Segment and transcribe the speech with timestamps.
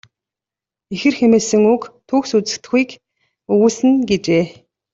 [0.93, 2.89] Ихэр хэмээсэн үг төгс үзэгдэхүйг
[3.51, 4.45] өгүүлсэн нь." гэжээ.